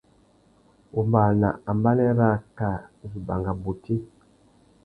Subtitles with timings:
[0.95, 2.69] Wombāna ambanê râā ka
[3.11, 3.95] zu banga bôti.